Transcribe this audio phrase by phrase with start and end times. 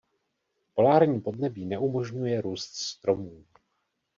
[0.73, 3.45] Polární podnebí neumožňuje růst stromů.